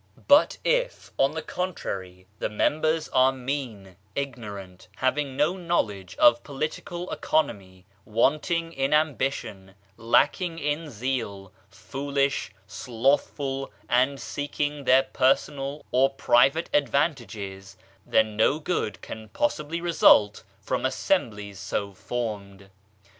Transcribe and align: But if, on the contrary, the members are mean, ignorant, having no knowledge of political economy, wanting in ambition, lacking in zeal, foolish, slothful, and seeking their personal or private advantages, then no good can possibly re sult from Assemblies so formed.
But 0.27 0.57
if, 0.63 1.11
on 1.19 1.33
the 1.33 1.43
contrary, 1.43 2.25
the 2.39 2.49
members 2.49 3.07
are 3.09 3.31
mean, 3.31 3.97
ignorant, 4.15 4.87
having 4.95 5.37
no 5.37 5.55
knowledge 5.55 6.15
of 6.17 6.41
political 6.43 7.07
economy, 7.11 7.85
wanting 8.03 8.73
in 8.73 8.95
ambition, 8.95 9.75
lacking 9.97 10.57
in 10.57 10.89
zeal, 10.89 11.53
foolish, 11.69 12.51
slothful, 12.65 13.71
and 13.87 14.19
seeking 14.19 14.85
their 14.85 15.03
personal 15.03 15.85
or 15.91 16.09
private 16.09 16.67
advantages, 16.73 17.77
then 18.03 18.35
no 18.35 18.57
good 18.57 19.01
can 19.03 19.29
possibly 19.29 19.81
re 19.81 19.93
sult 19.93 20.43
from 20.59 20.83
Assemblies 20.83 21.59
so 21.59 21.93
formed. 21.93 22.71